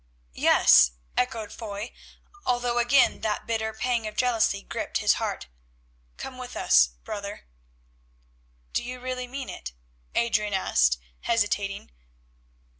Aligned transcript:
"Yes," 0.33 0.93
echoed 1.15 1.51
Foy, 1.53 1.93
although 2.43 2.79
again 2.79 3.21
that 3.21 3.45
bitter 3.45 3.71
pang 3.71 4.07
of 4.07 4.15
jealousy 4.15 4.63
gripped 4.63 4.97
his 4.97 5.13
heart, 5.21 5.45
"come 6.17 6.39
with 6.39 6.57
us—brother." 6.57 7.45
"Do 8.73 8.83
you 8.83 8.99
really 8.99 9.27
mean 9.27 9.47
it?" 9.49 9.73
Adrian 10.15 10.55
asked, 10.55 10.97
hesitating. 11.19 11.91